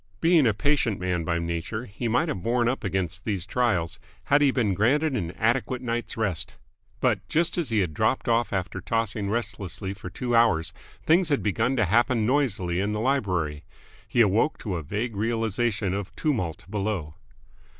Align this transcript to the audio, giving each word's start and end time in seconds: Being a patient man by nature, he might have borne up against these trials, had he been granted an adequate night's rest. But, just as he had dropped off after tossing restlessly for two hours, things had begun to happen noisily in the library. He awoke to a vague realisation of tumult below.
Being 0.19 0.47
a 0.47 0.53
patient 0.55 0.99
man 0.99 1.23
by 1.23 1.37
nature, 1.37 1.85
he 1.85 2.07
might 2.07 2.27
have 2.27 2.41
borne 2.41 2.67
up 2.67 2.83
against 2.83 3.23
these 3.23 3.45
trials, 3.45 3.99
had 4.23 4.41
he 4.41 4.49
been 4.49 4.73
granted 4.73 5.13
an 5.15 5.29
adequate 5.33 5.83
night's 5.83 6.17
rest. 6.17 6.55
But, 6.99 7.29
just 7.29 7.55
as 7.55 7.69
he 7.69 7.81
had 7.81 7.93
dropped 7.93 8.27
off 8.27 8.51
after 8.51 8.81
tossing 8.81 9.29
restlessly 9.29 9.93
for 9.93 10.09
two 10.09 10.35
hours, 10.35 10.73
things 11.05 11.29
had 11.29 11.43
begun 11.43 11.75
to 11.75 11.85
happen 11.85 12.25
noisily 12.25 12.79
in 12.79 12.93
the 12.93 12.99
library. 12.99 13.63
He 14.07 14.21
awoke 14.21 14.57
to 14.63 14.73
a 14.75 14.81
vague 14.81 15.15
realisation 15.15 15.93
of 15.93 16.15
tumult 16.15 16.65
below. 16.67 17.13